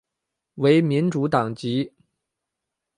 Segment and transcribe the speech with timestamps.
[0.55, 1.93] 为民主党籍。